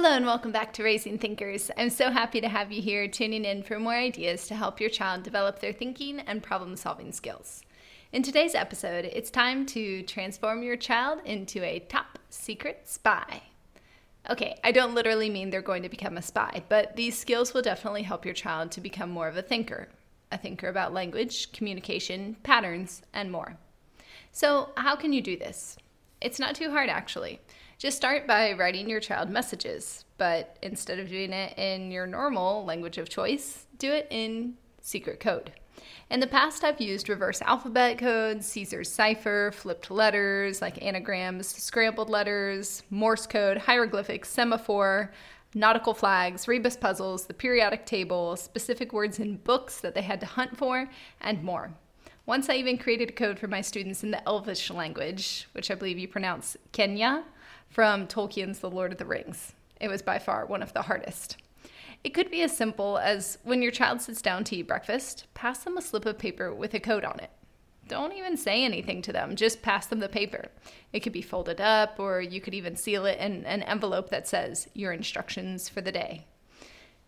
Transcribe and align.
Hello 0.00 0.14
and 0.14 0.26
welcome 0.26 0.52
back 0.52 0.72
to 0.74 0.84
Raising 0.84 1.18
Thinkers. 1.18 1.72
I'm 1.76 1.90
so 1.90 2.12
happy 2.12 2.40
to 2.40 2.48
have 2.48 2.70
you 2.70 2.80
here 2.80 3.08
tuning 3.08 3.44
in 3.44 3.64
for 3.64 3.80
more 3.80 3.96
ideas 3.96 4.46
to 4.46 4.54
help 4.54 4.80
your 4.80 4.90
child 4.90 5.24
develop 5.24 5.58
their 5.58 5.72
thinking 5.72 6.20
and 6.20 6.40
problem 6.40 6.76
solving 6.76 7.10
skills. 7.10 7.62
In 8.12 8.22
today's 8.22 8.54
episode, 8.54 9.06
it's 9.06 9.28
time 9.28 9.66
to 9.66 10.04
transform 10.04 10.62
your 10.62 10.76
child 10.76 11.18
into 11.24 11.64
a 11.64 11.80
top 11.80 12.20
secret 12.30 12.82
spy. 12.84 13.42
Okay, 14.30 14.60
I 14.62 14.70
don't 14.70 14.94
literally 14.94 15.28
mean 15.28 15.50
they're 15.50 15.62
going 15.62 15.82
to 15.82 15.88
become 15.88 16.16
a 16.16 16.22
spy, 16.22 16.62
but 16.68 16.94
these 16.94 17.18
skills 17.18 17.52
will 17.52 17.62
definitely 17.62 18.04
help 18.04 18.24
your 18.24 18.34
child 18.34 18.70
to 18.70 18.80
become 18.80 19.10
more 19.10 19.26
of 19.26 19.36
a 19.36 19.42
thinker, 19.42 19.88
a 20.30 20.38
thinker 20.38 20.68
about 20.68 20.94
language, 20.94 21.50
communication, 21.50 22.36
patterns, 22.44 23.02
and 23.12 23.32
more. 23.32 23.56
So, 24.30 24.70
how 24.76 24.94
can 24.94 25.12
you 25.12 25.20
do 25.20 25.36
this? 25.36 25.76
It's 26.20 26.38
not 26.38 26.54
too 26.54 26.70
hard 26.70 26.88
actually. 26.88 27.40
Just 27.78 27.96
start 27.96 28.26
by 28.26 28.54
writing 28.54 28.90
your 28.90 28.98
child 28.98 29.30
messages, 29.30 30.04
but 30.16 30.56
instead 30.62 30.98
of 30.98 31.08
doing 31.08 31.32
it 31.32 31.56
in 31.56 31.92
your 31.92 32.08
normal 32.08 32.64
language 32.64 32.98
of 32.98 33.08
choice, 33.08 33.68
do 33.78 33.92
it 33.92 34.08
in 34.10 34.54
secret 34.80 35.20
code. 35.20 35.52
In 36.10 36.18
the 36.18 36.26
past, 36.26 36.64
I've 36.64 36.80
used 36.80 37.08
reverse 37.08 37.40
alphabet 37.40 37.96
codes, 37.98 38.46
Caesar's 38.46 38.90
cipher, 38.90 39.52
flipped 39.54 39.92
letters 39.92 40.60
like 40.60 40.82
anagrams, 40.82 41.46
scrambled 41.46 42.10
letters, 42.10 42.82
Morse 42.90 43.28
code, 43.28 43.58
hieroglyphics, 43.58 44.28
semaphore, 44.28 45.12
nautical 45.54 45.94
flags, 45.94 46.48
rebus 46.48 46.76
puzzles, 46.76 47.26
the 47.26 47.34
periodic 47.34 47.86
table, 47.86 48.34
specific 48.34 48.92
words 48.92 49.20
in 49.20 49.36
books 49.36 49.80
that 49.80 49.94
they 49.94 50.02
had 50.02 50.18
to 50.18 50.26
hunt 50.26 50.56
for, 50.56 50.90
and 51.20 51.44
more. 51.44 51.70
Once 52.26 52.48
I 52.50 52.54
even 52.56 52.76
created 52.76 53.10
a 53.10 53.12
code 53.12 53.38
for 53.38 53.46
my 53.46 53.60
students 53.60 54.02
in 54.02 54.10
the 54.10 54.28
Elvish 54.28 54.68
language, 54.68 55.46
which 55.52 55.70
I 55.70 55.76
believe 55.76 55.96
you 55.96 56.08
pronounce 56.08 56.56
Quenya, 56.72 57.22
from 57.68 58.06
Tolkien's 58.06 58.58
The 58.58 58.70
Lord 58.70 58.92
of 58.92 58.98
the 58.98 59.04
Rings. 59.04 59.52
It 59.80 59.88
was 59.88 60.02
by 60.02 60.18
far 60.18 60.46
one 60.46 60.62
of 60.62 60.72
the 60.72 60.82
hardest. 60.82 61.36
It 62.04 62.14
could 62.14 62.30
be 62.30 62.42
as 62.42 62.56
simple 62.56 62.98
as 62.98 63.38
when 63.42 63.62
your 63.62 63.72
child 63.72 64.00
sits 64.00 64.22
down 64.22 64.44
to 64.44 64.56
eat 64.56 64.68
breakfast, 64.68 65.26
pass 65.34 65.64
them 65.64 65.76
a 65.76 65.82
slip 65.82 66.06
of 66.06 66.18
paper 66.18 66.54
with 66.54 66.74
a 66.74 66.80
code 66.80 67.04
on 67.04 67.18
it. 67.20 67.30
Don't 67.88 68.12
even 68.12 68.36
say 68.36 68.64
anything 68.64 69.02
to 69.02 69.12
them, 69.12 69.34
just 69.34 69.62
pass 69.62 69.86
them 69.86 69.98
the 69.98 70.08
paper. 70.08 70.48
It 70.92 71.00
could 71.00 71.12
be 71.12 71.22
folded 71.22 71.60
up, 71.60 71.98
or 71.98 72.20
you 72.20 72.40
could 72.40 72.54
even 72.54 72.76
seal 72.76 73.06
it 73.06 73.18
in 73.18 73.44
an 73.46 73.62
envelope 73.62 74.10
that 74.10 74.28
says 74.28 74.68
your 74.74 74.92
instructions 74.92 75.68
for 75.68 75.80
the 75.80 75.92
day. 75.92 76.26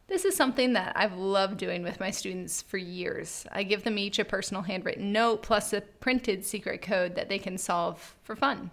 This 0.09 0.25
is 0.25 0.35
something 0.35 0.73
that 0.73 0.93
I've 0.97 1.17
loved 1.17 1.59
doing 1.59 1.85
with 1.85 2.01
my 2.01 2.11
students 2.11 2.63
for 2.63 2.79
years. 2.79 3.47
I 3.53 3.63
give 3.63 3.85
them 3.85 3.97
each 3.97 4.19
a 4.19 4.25
personal 4.25 4.63
handwritten 4.63 5.13
note 5.13 5.43
plus 5.43 5.73
a 5.73 5.83
printed 5.83 6.45
secret 6.45 6.83
code 6.83 7.15
that 7.15 7.29
they 7.29 7.39
can 7.39 7.59
solve 7.59 8.17
for 8.25 8.35
fun. 8.35 8.71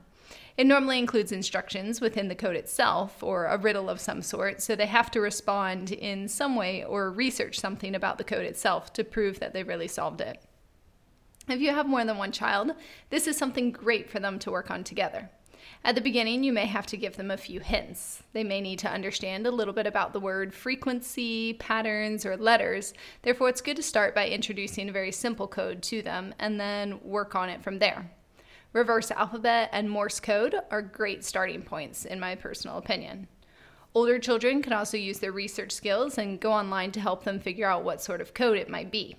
It 0.58 0.66
normally 0.66 0.97
includes 0.97 1.31
instructions 1.31 2.02
within 2.02 2.28
the 2.28 2.36
code 2.36 2.56
itself 2.56 3.22
or 3.22 3.45
a 3.45 3.58
riddle 3.58 3.89
of 3.89 4.02
some 4.02 4.22
sort, 4.22 4.61
so 4.61 4.75
they 4.75 4.88
have 4.88 5.11
to 5.11 5.22
respond 5.22 5.92
in 5.92 6.28
some 6.28 6.56
way 6.56 6.83
or 6.83 7.11
research 7.11 7.59
something 7.59 7.94
about 7.94 8.17
the 8.17 8.23
code 8.23 8.45
itself 8.45 8.92
to 8.94 9.03
prove 9.03 9.39
that 9.39 9.53
they 9.53 9.64
really 9.64 9.88
solved 9.88 10.20
it. 10.20 10.42
If 11.48 11.61
you 11.61 11.70
have 11.70 11.88
more 11.88 12.03
than 12.03 12.17
one 12.17 12.31
child, 12.31 12.72
this 13.09 13.28
is 13.28 13.38
something 13.38 13.72
great 13.72 14.09
for 14.09 14.20
them 14.20 14.39
to 14.39 14.52
work 14.52 14.70
on 14.72 14.83
together. 14.83 15.30
At 15.83 15.95
the 15.95 16.02
beginning, 16.02 16.44
you 16.44 16.52
may 16.52 16.66
have 16.66 16.88
to 16.88 16.98
give 16.98 17.17
them 17.17 17.31
a 17.31 17.38
few 17.38 17.59
hints. 17.59 18.23
They 18.33 18.44
may 18.44 18.61
need 18.61 18.80
to 18.80 18.92
understand 18.92 19.45
a 19.45 19.52
little 19.52 19.73
bit 19.73 19.88
about 19.88 20.11
the 20.11 20.20
word 20.20 20.53
frequency, 20.53 21.53
patterns, 21.53 22.25
or 22.25 22.36
letters. 22.36 22.94
Therefore, 23.22 23.50
it's 23.50 23.61
good 23.61 23.78
to 23.78 23.83
start 23.83 24.16
by 24.16 24.28
introducing 24.28 24.89
a 24.89 24.94
very 24.94 25.11
simple 25.11 25.48
code 25.48 25.81
to 25.83 26.02
them 26.02 26.33
and 26.39 26.59
then 26.59 27.00
work 27.03 27.36
on 27.36 27.50
it 27.50 27.64
from 27.64 27.80
there. 27.80 28.11
Reverse 28.78 29.09
alphabet 29.09 29.70
and 29.72 29.89
Morse 29.89 30.20
code 30.20 30.56
are 30.70 30.83
great 30.83 31.25
starting 31.25 31.64
points, 31.64 32.06
in 32.06 32.20
my 32.20 32.36
personal 32.36 32.78
opinion. 32.78 33.28
Older 33.95 34.20
children 34.20 34.61
can 34.61 34.72
also 34.72 34.98
use 34.98 35.17
their 35.17 35.32
research 35.32 35.71
skills 35.71 36.20
and 36.20 36.39
go 36.39 36.54
online 36.54 36.92
to 36.92 36.99
help 36.99 37.23
them 37.23 37.39
figure 37.39 37.67
out 37.67 37.83
what 37.83 38.04
sort 38.04 38.21
of 38.21 38.36
code 38.36 38.55
it 38.55 38.70
might 38.70 38.92
be. 38.92 39.17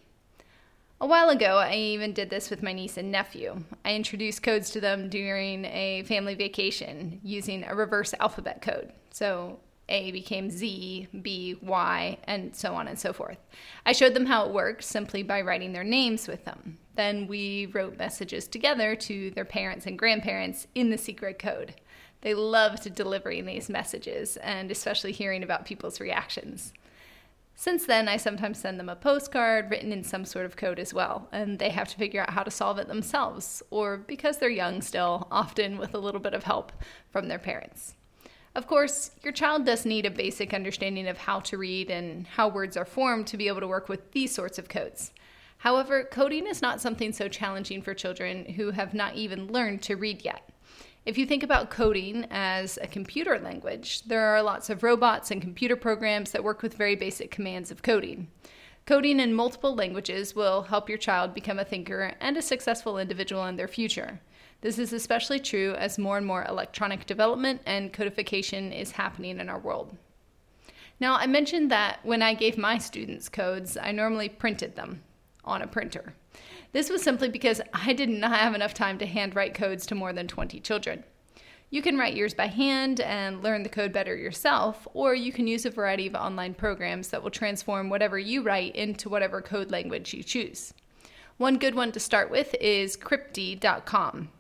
A 1.01 1.09
while 1.09 1.29
ago, 1.31 1.57
I 1.57 1.75
even 1.75 2.13
did 2.13 2.31
this 2.31 2.51
with 2.51 2.63
my 2.63 2.73
niece 2.73 2.99
and 2.99 3.11
nephew. 3.11 3.65
I 3.85 3.97
introduced 3.97 4.45
codes 4.45 4.71
to 4.71 4.81
them 4.81 5.09
during 5.09 5.65
a 5.65 6.05
family 6.05 6.37
vacation 6.37 7.19
using 7.25 7.65
a 7.65 7.75
reverse 7.75 8.15
alphabet 8.21 8.63
code. 8.63 8.93
So 9.11 9.59
A 9.89 10.13
became 10.13 10.51
Z, 10.51 11.09
B, 11.21 11.57
Y, 11.61 12.17
and 12.29 12.55
so 12.55 12.77
on 12.77 12.87
and 12.87 12.99
so 12.99 13.13
forth. 13.13 13.39
I 13.85 13.91
showed 13.91 14.15
them 14.15 14.27
how 14.27 14.47
it 14.47 14.53
worked 14.53 14.85
simply 14.85 15.25
by 15.25 15.41
writing 15.41 15.73
their 15.73 15.83
names 15.83 16.29
with 16.29 16.45
them. 16.45 16.79
Then 16.99 17.29
we 17.29 17.67
wrote 17.67 17.97
messages 17.97 18.49
together 18.49 18.97
to 18.97 19.31
their 19.31 19.45
parents 19.45 19.87
and 19.87 19.97
grandparents 19.97 20.67
in 20.75 20.91
the 20.91 20.99
secret 20.99 21.39
code. 21.39 21.75
They 22.23 22.35
loved 22.35 22.93
delivering 22.93 23.47
these 23.47 23.71
messages 23.71 24.37
and 24.39 24.69
especially 24.69 25.13
hearing 25.13 25.45
about 25.45 25.65
people's 25.65 26.01
reactions. 26.01 26.73
Since 27.55 27.87
then, 27.87 28.09
I 28.09 28.17
sometimes 28.17 28.59
send 28.59 28.81
them 28.81 28.89
a 28.89 28.97
postcard 28.97 29.71
written 29.71 29.93
in 29.93 30.03
some 30.03 30.25
sort 30.25 30.45
of 30.45 30.57
code 30.57 30.81
as 30.81 30.93
well, 30.93 31.29
and 31.31 31.61
they 31.61 31.71
have 31.71 31.87
to 31.87 31.97
figure 31.97 32.23
out 32.23 32.31
how 32.31 32.43
to 32.43 32.51
solve 32.51 32.79
it 32.79 32.89
themselves, 32.89 33.63
or 33.71 33.97
because 33.97 34.39
they're 34.39 34.49
young 34.49 34.83
still, 34.83 35.29
often 35.31 35.79
with 35.79 35.95
a 35.95 35.99
little 35.99 36.21
bit 36.21 36.35
of 36.35 36.43
help 36.43 36.73
from 37.13 37.29
their 37.29 37.39
parents. 37.39 37.95
Of 38.57 38.67
course, 38.67 39.13
your 39.23 39.33
child 39.33 39.65
does 39.65 39.87
need 39.87 40.05
a 40.05 40.11
basic 40.11 40.53
understanding 40.53 41.07
of 41.07 41.19
how 41.19 41.39
to 41.41 41.59
read 41.59 41.93
and 41.93 42.27
how 42.27 42.49
words 42.49 42.77
are 42.77 42.85
formed 42.85 43.29
to 43.29 43.37
be 43.37 43.47
able 43.47 43.61
to 43.61 43.69
work 43.69 43.89
with 43.89 44.11
these 44.11 44.35
sorts 44.35 44.59
of 44.59 44.69
codes. 44.69 45.13
However, 45.59 46.05
coding 46.05 46.47
is 46.47 46.63
not 46.63 46.81
something 46.81 47.13
so 47.13 47.29
challenging 47.29 47.83
for 47.83 47.93
children 47.93 48.45
who 48.55 48.71
have 48.71 48.95
not 48.95 49.17
even 49.17 49.53
learned 49.53 49.83
to 49.83 49.97
read 49.97 50.25
yet. 50.25 50.49
If 51.05 51.19
you 51.19 51.27
think 51.27 51.43
about 51.43 51.71
coding 51.71 52.27
as 52.31 52.79
a 52.81 52.87
computer 52.87 53.39
language, 53.39 54.03
there 54.03 54.27
are 54.27 54.43
lots 54.43 54.71
of 54.71 54.83
robots 54.83 55.31
and 55.31 55.43
computer 55.43 55.75
programs 55.75 56.31
that 56.31 56.45
work 56.45 56.63
with 56.63 56.75
very 56.75 56.95
basic 56.95 57.31
commands 57.31 57.71
of 57.71 57.83
coding. 57.83 58.29
Coding 58.87 59.19
in 59.19 59.35
multiple 59.35 59.75
languages 59.75 60.37
will 60.37 60.63
help 60.63 60.89
your 60.89 60.99
child 60.99 61.35
become 61.35 61.59
a 61.59 61.65
thinker 61.65 62.15
and 62.21 62.37
a 62.37 62.43
successful 62.43 62.97
individual 62.97 63.45
in 63.47 63.57
their 63.57 63.69
future. 63.69 64.21
This 64.61 64.79
is 64.79 64.93
especially 64.93 65.41
true 65.41 65.75
as 65.75 65.99
more 65.99 66.19
and 66.19 66.27
more 66.27 66.45
electronic 66.45 67.05
development 67.05 67.63
and 67.67 67.93
codification 67.93 68.73
is 68.73 68.93
happening 68.93 69.41
in 69.41 69.49
our 69.49 69.59
world. 69.59 69.97
Now, 71.01 71.17
I 71.17 71.27
mentioned 71.27 71.71
that 71.71 71.99
when 72.03 72.23
I 72.23 72.35
gave 72.35 72.59
my 72.59 72.79
students 72.79 73.29
codes, 73.29 73.77
I 73.77 73.93
normally 73.93 74.29
printed 74.29 74.77
them 74.77 75.03
on 75.45 75.63
a 75.63 75.67
printer. 75.67 76.15
This 76.73 76.91
was 76.91 77.03
simply 77.03 77.29
because 77.29 77.61
I 77.73 77.93
did 77.93 78.09
not 78.09 78.39
have 78.39 78.55
enough 78.55 78.75
time 78.75 78.99
to 78.99 79.07
handwrite 79.07 79.55
codes 79.55 79.87
to 79.87 79.95
more 79.95 80.13
than 80.13 80.29
20 80.29 80.61
children. 80.61 81.05
You 81.71 81.83
can 81.83 81.99
write 81.99 82.17
yours 82.17 82.33
by 82.33 82.47
hand 82.47 83.01
and 83.01 83.43
learn 83.43 83.63
the 83.63 83.69
code 83.69 83.93
better 83.93 84.17
yourself, 84.17 84.89
or 84.95 85.15
you 85.15 85.33
can 85.33 85.47
use 85.47 85.67
a 85.67 85.71
variety 85.71 86.07
of 86.07 86.15
online 86.15 86.55
programs 86.55 87.09
that 87.09 87.23
will 87.23 87.31
transform 87.31 87.91
whatever 87.91 88.19
you 88.19 88.43
write 88.43 88.75
into 88.75 89.11
whatever 89.11 89.43
code 89.43 89.71
language 89.71 90.15
you 90.15 90.23
choose. 90.23 90.73
One 91.37 91.59
good 91.59 91.75
one 91.75 91.93
to 91.93 92.01
start 92.01 92.31
with 92.31 92.55
is 92.61 92.97
Cryptii.com. 92.97 94.31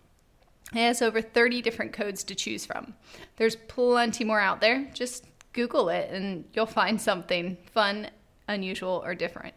It 0.72 0.78
has 0.78 1.02
over 1.02 1.20
30 1.20 1.62
different 1.62 1.92
codes 1.92 2.24
to 2.24 2.34
choose 2.34 2.64
from. 2.66 2.94
There's 3.36 3.56
plenty 3.56 4.24
more 4.24 4.40
out 4.40 4.60
there. 4.60 4.90
Just 4.94 5.26
Google 5.52 5.88
it 5.90 6.10
and 6.10 6.44
you'll 6.52 6.66
find 6.66 7.00
something 7.00 7.56
fun, 7.72 8.10
unusual, 8.48 9.02
or 9.04 9.14
different. 9.14 9.54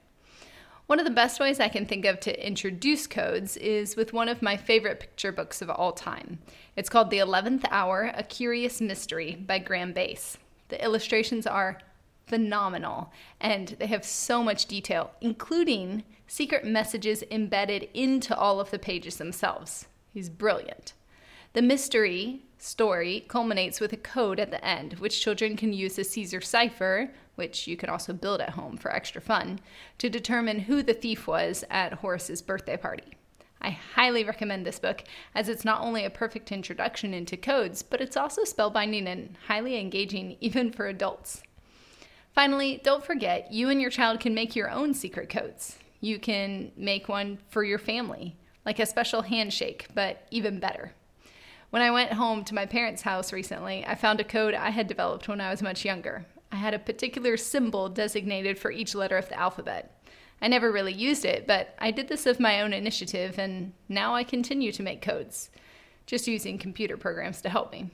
One 0.91 0.99
of 0.99 1.05
the 1.05 1.11
best 1.11 1.39
ways 1.39 1.61
I 1.61 1.69
can 1.69 1.85
think 1.85 2.03
of 2.03 2.19
to 2.19 2.45
introduce 2.45 3.07
codes 3.07 3.55
is 3.55 3.95
with 3.95 4.11
one 4.11 4.27
of 4.27 4.41
my 4.41 4.57
favorite 4.57 4.99
picture 4.99 5.31
books 5.31 5.61
of 5.61 5.69
all 5.69 5.93
time. 5.93 6.39
It's 6.75 6.89
called 6.89 7.09
The 7.09 7.19
Eleventh 7.19 7.63
Hour 7.71 8.11
A 8.13 8.23
Curious 8.23 8.81
Mystery 8.81 9.35
by 9.35 9.59
Graeme 9.59 9.93
Base. 9.93 10.37
The 10.67 10.83
illustrations 10.83 11.47
are 11.47 11.79
phenomenal 12.25 13.09
and 13.39 13.69
they 13.79 13.87
have 13.87 14.03
so 14.03 14.43
much 14.43 14.65
detail, 14.65 15.11
including 15.21 16.03
secret 16.27 16.65
messages 16.65 17.23
embedded 17.31 17.87
into 17.93 18.35
all 18.35 18.59
of 18.59 18.69
the 18.69 18.77
pages 18.77 19.15
themselves. 19.15 19.87
He's 20.13 20.27
brilliant. 20.27 20.91
The 21.53 21.61
mystery 21.61 22.43
story 22.57 23.25
culminates 23.27 23.79
with 23.79 23.91
a 23.93 23.97
code 23.97 24.39
at 24.39 24.51
the 24.51 24.63
end, 24.63 24.93
which 24.93 25.21
children 25.21 25.57
can 25.57 25.73
use 25.73 25.95
the 25.95 26.03
Caesar 26.03 26.41
cipher 26.41 27.11
which 27.35 27.67
you 27.67 27.77
can 27.77 27.89
also 27.89 28.13
build 28.13 28.41
at 28.41 28.51
home 28.51 28.77
for 28.77 28.93
extra 28.93 29.21
fun, 29.21 29.59
to 29.97 30.09
determine 30.09 30.59
who 30.59 30.83
the 30.83 30.93
thief 30.93 31.27
was 31.27 31.63
at 31.69 31.93
Horace's 31.93 32.41
birthday 32.41 32.77
party. 32.77 33.17
I 33.61 33.71
highly 33.71 34.23
recommend 34.23 34.65
this 34.65 34.79
book 34.79 35.03
as 35.35 35.49
it's 35.49 35.65
not 35.65 35.81
only 35.81 36.03
a 36.03 36.09
perfect 36.09 36.51
introduction 36.51 37.13
into 37.13 37.37
codes, 37.37 37.83
but 37.83 38.01
it's 38.01 38.17
also 38.17 38.43
spellbinding 38.43 39.07
and 39.07 39.35
highly 39.47 39.79
engaging 39.79 40.37
even 40.39 40.71
for 40.71 40.87
adults. 40.87 41.43
Finally, 42.33 42.81
don't 42.83 43.05
forget 43.05 43.51
you 43.51 43.69
and 43.69 43.81
your 43.81 43.91
child 43.91 44.19
can 44.19 44.33
make 44.33 44.55
your 44.55 44.69
own 44.69 44.93
secret 44.93 45.29
codes. 45.29 45.77
You 45.99 46.17
can 46.17 46.71
make 46.75 47.07
one 47.07 47.37
for 47.49 47.63
your 47.63 47.79
family, 47.79 48.35
like 48.65 48.79
a 48.79 48.85
special 48.85 49.21
handshake, 49.21 49.87
but 49.93 50.27
even 50.31 50.59
better. 50.59 50.93
When 51.71 51.81
I 51.81 51.89
went 51.89 52.11
home 52.11 52.43
to 52.43 52.53
my 52.53 52.65
parents' 52.65 53.01
house 53.01 53.31
recently, 53.31 53.85
I 53.85 53.95
found 53.95 54.19
a 54.19 54.25
code 54.25 54.53
I 54.53 54.71
had 54.71 54.87
developed 54.87 55.29
when 55.29 55.39
I 55.39 55.49
was 55.49 55.61
much 55.61 55.85
younger. 55.85 56.25
I 56.51 56.57
had 56.57 56.73
a 56.73 56.79
particular 56.79 57.37
symbol 57.37 57.87
designated 57.87 58.59
for 58.59 58.71
each 58.71 58.93
letter 58.93 59.17
of 59.17 59.29
the 59.29 59.39
alphabet. 59.39 60.03
I 60.41 60.49
never 60.49 60.69
really 60.69 60.91
used 60.91 61.23
it, 61.23 61.47
but 61.47 61.73
I 61.79 61.91
did 61.91 62.09
this 62.09 62.25
of 62.25 62.41
my 62.41 62.61
own 62.61 62.73
initiative, 62.73 63.39
and 63.39 63.71
now 63.87 64.13
I 64.13 64.25
continue 64.25 64.73
to 64.73 64.83
make 64.83 65.01
codes, 65.01 65.49
just 66.05 66.27
using 66.27 66.57
computer 66.57 66.97
programs 66.97 67.41
to 67.43 67.49
help 67.49 67.71
me. 67.71 67.89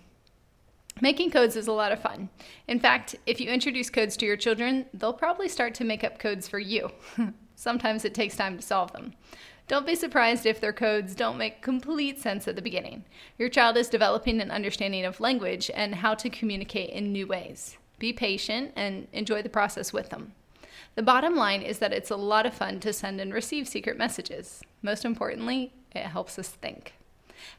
Making 1.00 1.30
codes 1.30 1.56
is 1.56 1.68
a 1.68 1.72
lot 1.72 1.92
of 1.92 2.02
fun. 2.02 2.30
In 2.68 2.80
fact, 2.80 3.16
if 3.28 3.40
you 3.40 3.52
introduce 3.52 3.92
codes 3.92 4.18
to 4.18 4.26
your 4.26 4.38
children, 4.38 4.88
they'll 4.92 5.14
probably 5.14 5.48
start 5.48 5.76
to 5.76 5.84
make 5.84 6.04
up 6.04 6.18
codes 6.18 6.48
for 6.48 6.58
you. 6.58 6.90
Sometimes 7.56 8.06
it 8.06 8.16
takes 8.16 8.36
time 8.36 8.58
to 8.58 8.64
solve 8.64 8.92
them. 8.92 9.14
Don't 9.68 9.86
be 9.86 9.96
surprised 9.96 10.46
if 10.46 10.62
their 10.62 10.72
codes 10.72 11.14
don't 11.14 11.38
make 11.38 11.62
complete 11.62 12.20
sense 12.20 12.48
at 12.48 12.56
the 12.56 12.62
beginning. 12.62 13.04
Your 13.38 13.50
child 13.50 13.76
is 13.76 13.90
developing 13.90 14.40
an 14.40 14.50
understanding 14.50 15.04
of 15.04 15.20
language 15.20 15.70
and 15.74 15.96
how 15.96 16.14
to 16.16 16.30
communicate 16.30 16.92
in 16.92 17.12
new 17.12 17.28
ways. 17.28 17.78
Be 18.00 18.14
patient 18.14 18.72
and 18.78 19.08
enjoy 19.12 19.42
the 19.42 19.50
process 19.50 19.92
with 19.92 20.10
them. 20.10 20.34
The 20.96 21.04
bottom 21.04 21.36
line 21.36 21.62
is 21.62 21.80
that 21.80 21.92
it's 21.92 22.12
a 22.12 22.16
lot 22.16 22.46
of 22.46 22.54
fun 22.54 22.80
to 22.80 22.94
send 22.94 23.20
and 23.20 23.34
receive 23.34 23.68
secret 23.68 23.98
messages. 23.98 24.62
Most 24.82 25.04
importantly, 25.04 25.74
it 25.94 26.04
helps 26.04 26.40
us 26.40 26.48
think. 26.48 26.94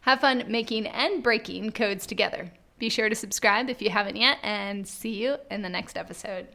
Have 0.03 0.21
fun 0.21 0.45
making 0.49 0.87
and 0.87 1.23
breaking 1.23 1.73
codes 1.73 2.07
together. 2.07 2.53
Be 2.79 2.89
sure 2.89 3.09
to 3.09 3.15
subscribe 3.15 3.69
if 3.69 3.83
you 3.83 3.91
haven't 3.91 4.17
yet, 4.17 4.39
and 4.43 4.87
see 4.87 5.23
you 5.23 5.37
in 5.51 5.63
the 5.63 5.69
next 5.69 5.97
episode. 5.97 6.47